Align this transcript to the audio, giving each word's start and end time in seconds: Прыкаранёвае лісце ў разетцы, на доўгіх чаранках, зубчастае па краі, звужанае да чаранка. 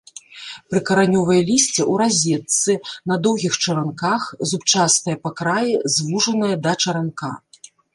Прыкаранёвае 0.69 1.37
лісце 1.49 1.69
ў 1.73 1.93
разетцы, 2.03 2.71
на 3.13 3.19
доўгіх 3.29 3.53
чаранках, 3.63 4.21
зубчастае 4.53 5.17
па 5.29 5.37
краі, 5.39 5.81
звужанае 5.99 6.55
да 6.69 6.81
чаранка. 6.85 7.29